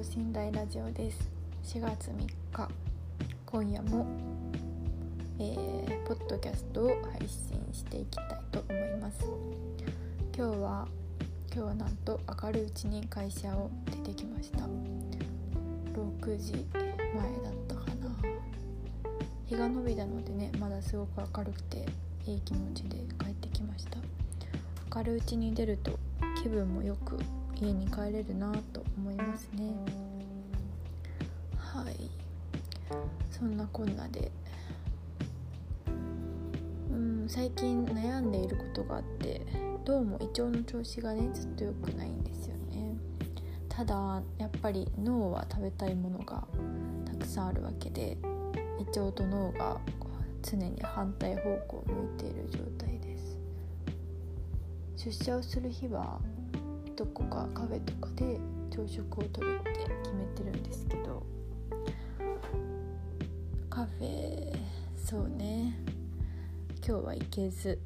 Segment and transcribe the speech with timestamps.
[0.00, 1.30] 等身大ラジオです。
[1.62, 2.68] 4月3日。
[3.44, 4.06] 今夜も、
[5.38, 9.18] えー、ポッドキャストを配信していきたいと思います。
[10.34, 10.88] 今日は
[11.52, 14.60] 今日はなんと明るいうちに会社を出てきました。
[14.60, 18.16] 6時前だったかな。
[19.44, 21.84] 日が伸びたのでねまだすごく明るくて
[22.24, 23.98] いい気持ちで帰ってきました。
[24.96, 25.98] 明るいうちに出ると
[26.42, 27.18] 気分もよく
[27.60, 29.74] 家に帰れるなと思いますね。
[31.58, 32.10] はい。
[33.30, 34.32] そんなこんなで。
[36.90, 39.42] うん最近悩んでいることがあって
[39.84, 42.96] どうも胃腸の調子がねずっと良くないんですよね。
[43.68, 46.46] ただやっぱり脳は食べたいものが
[47.04, 48.16] たくさんあるわけで
[48.78, 49.78] 胃腸と脳が
[50.42, 53.38] 常に反対方向を向いている状態です。
[54.96, 56.20] 出社をする日は
[57.00, 59.70] どこかカフェとかで朝食をとるって
[60.02, 61.24] 決めてるんですけど
[63.70, 64.54] カフェ
[65.02, 65.78] そうね。
[66.86, 67.78] 今日は行けず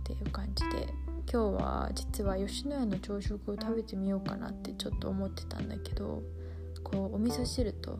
[0.00, 0.88] っていう感じで
[1.30, 6.22] 今日は実は吉野家の朝食を食べてみようかなってちょっと思ってたんだけど
[6.82, 7.98] こうお味噌汁と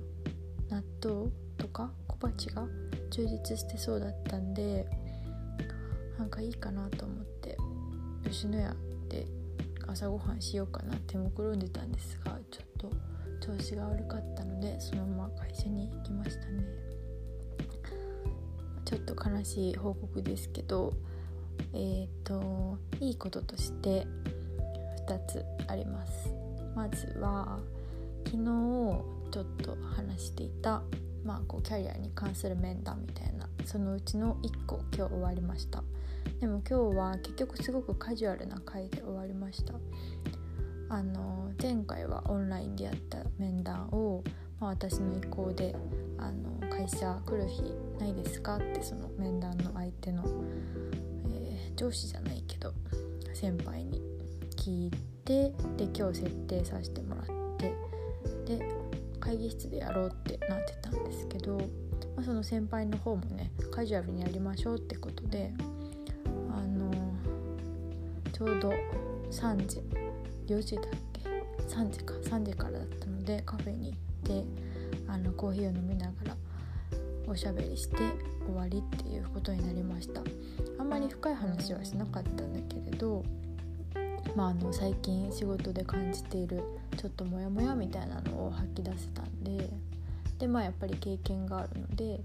[0.71, 2.67] 納豆とか小鉢が
[3.11, 4.87] 充実してそうだったんで
[6.19, 7.59] なんかいいかなと思って
[8.25, 8.75] 吉野家
[9.11, 9.42] で
[9.89, 12.91] 朝ごはんしようかなって目論んでたんですがちょっと
[13.41, 16.65] 調子が悪かったのでそのまま会社に行きましたね。
[18.85, 20.93] ちょっと悲しい報告ですけど
[21.73, 24.07] えっ、ー、といいこととして
[25.09, 26.35] 2つあります。
[26.75, 27.59] まずは
[28.25, 28.45] 昨日
[29.31, 30.83] ちょっと話していた
[31.25, 35.83] まあこうキャリアに関する面談みたいなそのうちの1個今日終わりました。
[36.43, 39.75] でも今日は結局すごくカジュアルな回で終わりました。
[40.89, 44.25] あの前回はオンラインでやった面談を、
[44.59, 45.77] まあ、私の意向で
[46.19, 47.63] あの会社来る日
[48.01, 50.25] ないですかってその面談の相手の、
[51.33, 52.75] えー、上司じゃないけど
[53.33, 54.03] 先輩に
[54.57, 54.91] 聞い
[55.25, 57.27] てで今日設定させてもらっ
[57.57, 57.73] て
[58.47, 58.69] で
[59.21, 61.57] 会議室でやろうってなってたんですけど、
[62.17, 65.55] まあ、その先輩の方もねカジュアルにやりましょうってことで
[68.43, 68.73] ちょうど
[69.31, 69.81] 3時
[70.49, 71.21] 4時だっけ
[71.69, 72.15] ？3時か。
[72.15, 74.45] 3時からだったのでカフェに行って
[75.07, 76.37] あのコーヒーを飲みながら
[77.29, 77.99] おしゃべりして
[78.45, 80.23] 終わりっていうことになりました。
[80.77, 83.25] あんまり深い話はしなかったんだけれど
[84.35, 86.63] まあ、あの最近仕事で感じている
[86.97, 89.69] ちょっとモヤモヤみたいなのを吐き出せたんで
[90.39, 92.21] でまあやっぱり経験があるので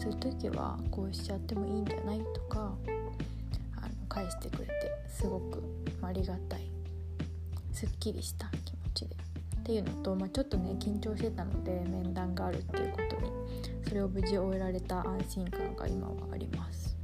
[0.00, 2.72] そういう時はこうしちゃってもいいんじゃないとか
[4.16, 4.72] 返してくれて
[5.08, 5.62] すごく
[6.00, 6.70] ありがたい。
[7.72, 9.14] すっきりした気持ちで。
[9.14, 13.32] っていうのと、まあ、ちょっとね緊張してたので面談があるっていうことに
[13.86, 16.96] それを無事終えられた安心感が今はあります。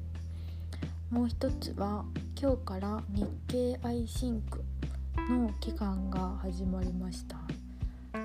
[1.10, 2.04] もう一つは
[2.40, 4.64] 今日から日経 I think
[5.28, 7.36] の期間が始まりました。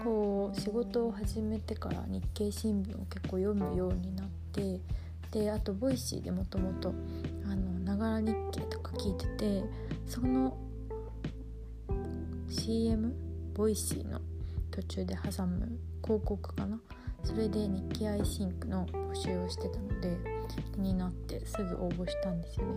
[0.03, 4.79] こう仕事を始めてから日経新聞を結構読むようになって
[5.31, 6.93] であと Voicyでもともと
[7.87, 8.66] ながら日経とか
[8.97, 9.63] 聞いてて
[10.05, 10.57] その
[12.49, 13.13] CM
[13.53, 14.21] ボイシーの
[14.71, 16.79] 途中で挟む広告かな？
[17.23, 20.17] それで日記アイシンクの募集をしてたので
[20.73, 22.73] 気になってすぐ応募したんですよね。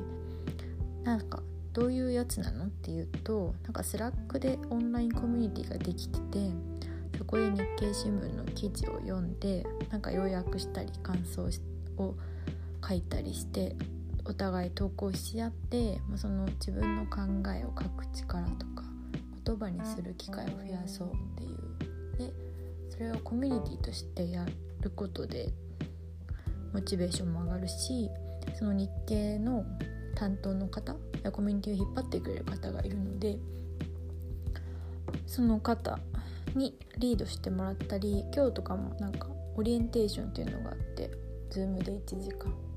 [1.04, 1.42] なんか
[1.72, 6.50] どういうやつなのっていうとなんか Slackでオンラインコミュニティができてて
[7.16, 11.48] そこで日経新聞の記事を読んでなんか要約したり感想
[11.96, 12.14] を
[12.86, 13.76] 書いたりして
[14.30, 17.20] お互い投稿し合って、まあ、その自分の考
[17.50, 18.84] えを書く力とか
[19.44, 21.58] 言葉にする機会を増やそうっていう。
[22.16, 22.32] で
[22.90, 24.46] それをコミュニティとしてや
[24.82, 25.48] ることで
[26.72, 28.08] モチベーションも上がるし
[28.54, 29.64] その日系の
[30.14, 33.36] 担当の方やコミュニティを引っ張ってくれる方がいるので
[35.26, 35.98] その方
[36.54, 41.10] にリードしてもらったり今日とかもなんかオリエンテーションっていうのがあって
[41.50, 42.69] Zoom で1時間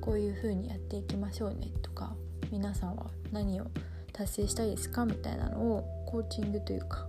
[0.00, 2.14] こういう風にやっていきましょうねとか
[2.50, 3.66] 皆さんは何を
[4.12, 7.06] 達成したいですかみたいなのをコーチングというか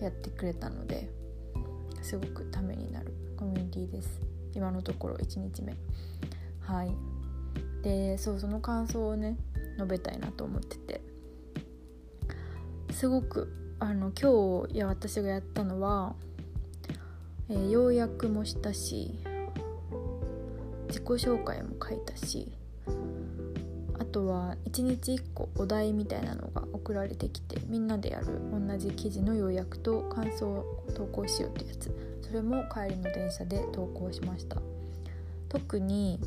[0.00, 1.08] やってくれたので
[2.02, 4.20] すごくためになるコミュニティです。
[4.54, 5.74] 今のところ1日目。
[6.60, 6.94] はい。
[7.82, 9.36] でそうその感想をね
[9.76, 11.00] 述べたいなと思ってて。
[12.92, 16.14] すごくあの今日いや私がやったのは、
[17.48, 19.18] えー、要約もしたし
[20.92, 22.52] 自己紹介も書いたし
[23.98, 32.20] あとは1日1個お題みたいなのが送られてきてみんなでやる同じ記事の要約と感想を投稿しようってやつ。
[32.20, 34.56] それも帰りの電車で投稿しました。
[35.48, 36.18] 特に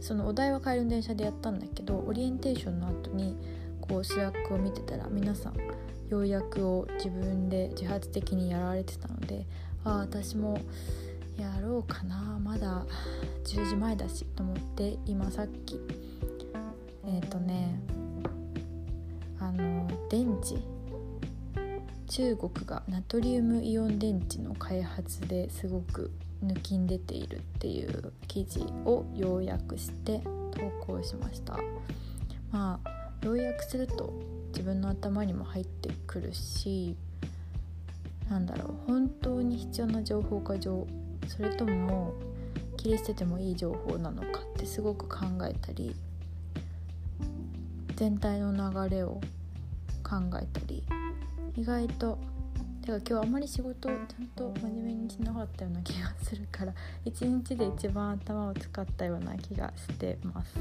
[0.00, 3.36] そのお題は帰りの電車でやったんだけどオリエンテーションの後に
[3.80, 5.54] こう Slackを見てたら皆さん
[6.08, 9.46] 要約を自分で自発的にやられてたので
[9.84, 10.60] ああ私も
[11.36, 12.38] やろうかな。
[12.42, 12.84] まだ
[13.44, 15.80] 10時前だしと思って今さっき
[17.04, 17.80] えっ、ー、とね
[19.38, 20.56] あの電池
[22.08, 26.10] 中国がナトリウムイオン電池の開発ですごく
[26.44, 30.20] 抜きん出ているっていう記事を要約して
[30.50, 31.58] 投稿しました。
[32.50, 32.90] まあ
[33.22, 34.12] 要約すると
[34.48, 36.96] 自分の頭にも入ってくるし
[38.28, 40.86] なんだろう本当に必要な情報か情
[41.36, 42.12] それとも
[42.76, 45.96] 切り捨ててもいい情報なのかってすごく考えたり
[47.96, 49.18] 全体の流れを
[50.02, 50.82] 考えたり
[51.56, 52.18] 意外と
[52.82, 56.74] てか今日あまり仕事をちゃんと真面目にしなかったような気がするから
[57.06, 60.52] 一日で一番頭を使ったような気がしてます。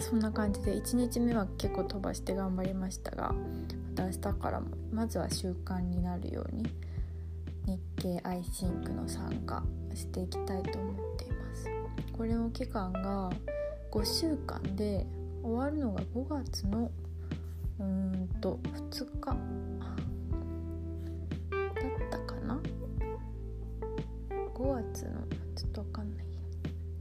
[0.00, 3.34] そんな感じで1日目は結構飛ばして頑張りましたがま
[3.94, 6.64] た明日からもまずは習慣になるように
[7.66, 9.62] 日経アイシンクの参加
[9.94, 11.66] していきたいと思っています。
[12.12, 13.30] これの期間が
[13.90, 15.06] 5週間で
[15.42, 16.90] 終わるのが5月の
[17.78, 18.58] うーんと
[18.90, 19.30] 2日。
[19.30, 19.36] だ
[22.06, 22.60] ったかな
[24.54, 25.22] ？5月の
[25.54, 26.24] ちょっと分かんない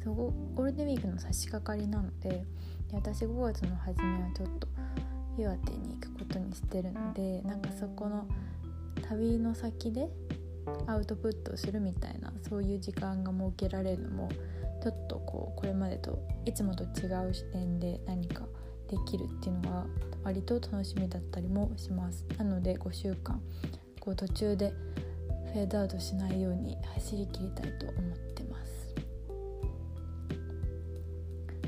[0.03, 2.45] そうゴールデンウィークの差し掛かりなのでで
[2.93, 4.67] 私5月の初めはちょっと
[5.37, 8.27] 岩手に行くことにしてるのでなんかそこの
[9.07, 10.09] 旅の先で
[10.87, 14.29] アウトプットするみたいなそういう時間が設けられるのも
[14.81, 18.45] ちょっとこうこれまでといつもと違う視点で何か
[18.89, 19.85] できるっていうのが
[20.23, 22.25] 割と楽しみだったりもします。
[22.37, 23.41] なので5週間
[23.99, 24.73] こう途中で
[25.53, 28.93] フェードアウトしないように走り切りたいと思ってます。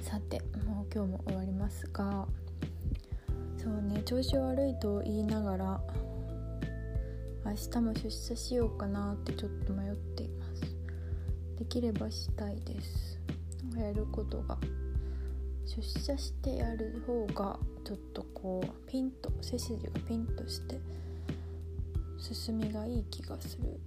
[0.01, 2.27] さてもう今日も終わりますが
[3.57, 5.81] そうね調子悪いと言いながら
[7.45, 10.61] 明日も出社しようかなってちょっと迷っています。
[11.59, 13.19] できればしたいです。
[13.77, 14.57] やることが
[15.65, 20.79] 出社してやる方がちょっとこうピンと背筋がピンとして
[22.17, 23.79] 進みがいい気がする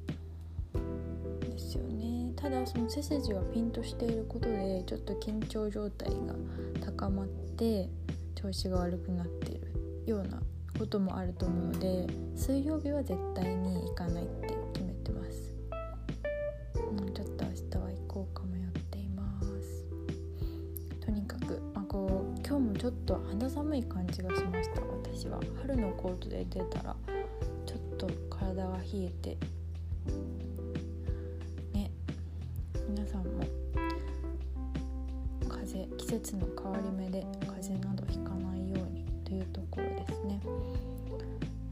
[1.40, 2.32] ですよね。
[2.36, 6.34] ただその背筋がピンとしていることでちょっと緊張状態が
[6.84, 7.88] 高まって
[8.36, 9.72] 調子が悪くなっている
[10.06, 10.40] ような
[10.78, 15.56] こともあると思うので水曜日は絶対に行かないって決めてます、
[16.92, 19.84] うん、ちょっと明日は行こうか迷っています。
[21.04, 24.80] とにかく、まあ、こう今日もちょっと肌寒い感じがしました。
[24.82, 25.40] 私は。
[25.60, 26.96] 春のコートで出たら
[27.66, 29.36] ちょっと体が冷えて。
[31.72, 31.90] ね。
[32.88, 33.44] 皆さんも
[35.48, 38.37] 風季節の変わり目で風邪などひかない
[39.58, 40.40] ところですね。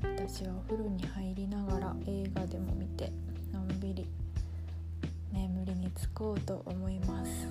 [0.03, 3.13] 私はお風呂に入りながら映画でも見て
[3.53, 4.09] のんびり
[5.33, 7.47] 眠りにつこうと思います。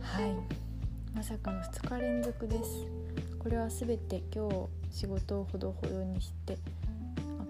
[0.00, 0.34] はい。
[1.14, 2.86] まさかの2日連続です。
[3.38, 6.56] これは全て今日仕事をほどほどにして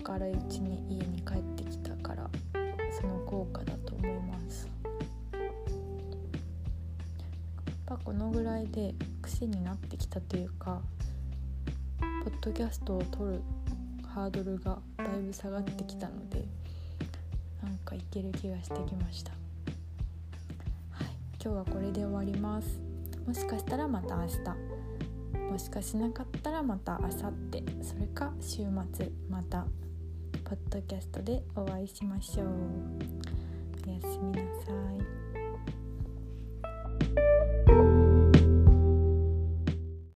[0.06, 2.28] 明るいうちに家に帰ってきたから
[3.00, 4.68] その効果だと思います。
[7.90, 10.80] ぱこのぐらいで癖になってきたというか
[12.24, 13.40] ポッドキャストを撮る
[14.14, 16.44] ハードルがだいぶ下がってきたので
[17.62, 19.32] なんかいける気がしてきました。
[20.90, 21.08] はい
[21.42, 22.80] 今日はこれで終わります。
[23.26, 24.38] もしかしたらまた明日。
[25.50, 27.64] もしかしなかったらまた明後日。
[27.82, 29.66] それか週末また。
[30.44, 32.46] ポッドキャストでお会いしましょう。
[33.86, 35.19] おやすみなさい。